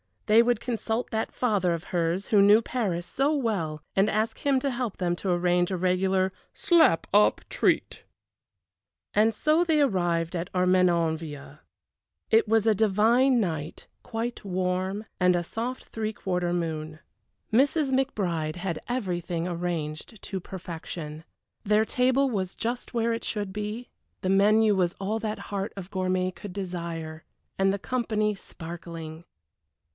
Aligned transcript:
They 0.25 0.41
would 0.41 0.61
consult 0.61 1.11
that 1.11 1.33
father 1.33 1.73
of 1.73 1.83
hers, 1.91 2.27
who 2.29 2.41
knew 2.41 2.61
Paris 2.61 3.05
so 3.05 3.35
well, 3.35 3.83
and 3.97 4.09
ask 4.09 4.39
him 4.39 4.59
to 4.61 4.71
help 4.71 4.95
them 4.97 5.13
to 5.17 5.29
arrange 5.29 5.69
a 5.69 5.77
regular 5.77 6.31
"slap 6.55 7.05
up 7.13 7.41
treat." 7.51 8.05
And 9.13 9.35
so 9.35 9.63
they 9.65 9.79
arrived 9.81 10.35
at 10.35 10.49
Armenonville. 10.53 11.59
It 12.31 12.47
was 12.47 12.65
a 12.65 12.73
divine 12.73 13.39
night, 13.41 13.87
quite 14.03 14.43
warm, 14.45 15.03
and 15.19 15.35
a 15.35 15.43
soft 15.43 15.87
three 15.87 16.13
quarter 16.13 16.53
moon. 16.53 16.99
Mrs. 17.53 17.91
McBride 17.91 18.55
had 18.55 18.79
everything 18.87 19.47
arranged 19.47 20.19
to 20.23 20.39
perfection. 20.39 21.25
Their 21.65 21.85
table 21.85 22.27
was 22.29 22.55
just 22.55 22.93
where 22.93 23.11
it 23.13 23.25
should 23.25 23.51
be, 23.53 23.89
the 24.21 24.29
menu 24.29 24.73
was 24.75 24.95
all 24.99 25.19
that 25.19 25.39
heart 25.53 25.73
of 25.75 25.91
gourmet 25.91 26.31
could 26.31 26.53
desire, 26.53 27.25
and 27.59 27.71
the 27.71 27.77
company 27.77 28.33
sparkling. 28.33 29.25